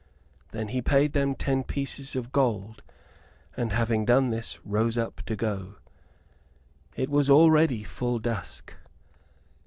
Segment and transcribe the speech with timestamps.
[0.49, 2.81] Then he paid them ten pieces of gold;
[3.55, 5.75] and having done this, rose up to go.
[6.95, 8.73] It was already full dusk.